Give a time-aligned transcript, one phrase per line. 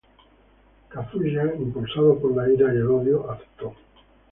[0.89, 3.75] Kazuya, impulsado por la ira y el odio, aceptó.